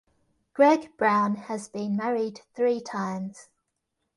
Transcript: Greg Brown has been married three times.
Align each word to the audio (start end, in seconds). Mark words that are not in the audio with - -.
Greg 0.55 0.97
Brown 0.97 1.35
has 1.35 1.67
been 1.69 1.95
married 1.95 2.41
three 2.55 2.81
times. 2.81 3.49